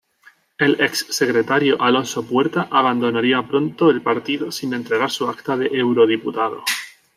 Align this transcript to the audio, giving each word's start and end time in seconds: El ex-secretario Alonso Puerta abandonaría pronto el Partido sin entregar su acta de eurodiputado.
El 0.57 0.81
ex-secretario 0.81 1.79
Alonso 1.79 2.25
Puerta 2.25 2.67
abandonaría 2.71 3.43
pronto 3.47 3.91
el 3.91 4.01
Partido 4.01 4.51
sin 4.51 4.73
entregar 4.73 5.11
su 5.11 5.27
acta 5.29 5.55
de 5.55 5.67
eurodiputado. 5.67 6.63